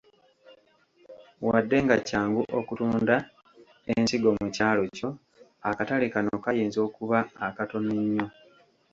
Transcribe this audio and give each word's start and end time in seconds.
Wadde 1.47 1.77
nga 1.85 1.97
kyangu 2.07 2.41
okutunda 2.59 3.15
ensigo 3.93 4.29
mu 4.39 4.47
kyalo 4.55 4.83
kyo, 4.95 5.09
akatale 5.69 6.05
kano 6.13 6.31
kayinza 6.43 6.79
okuba 6.87 7.19
akatono 7.47 7.89
ennyo. 8.01 8.27